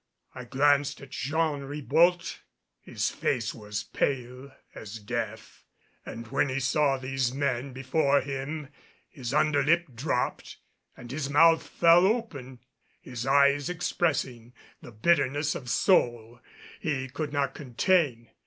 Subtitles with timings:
[0.33, 2.41] I glanced at Jean Ribault.
[2.81, 5.63] His face was pale as death,
[6.03, 8.69] and when he saw these men before him
[9.09, 10.57] his under lip dropped
[10.97, 12.61] and his mouth fell open,
[12.99, 16.39] his eyes expressing the bitterness of soul
[16.79, 18.31] he could not contain.